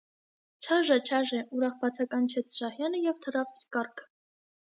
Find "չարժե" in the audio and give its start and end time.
0.67-0.95, 1.09-1.41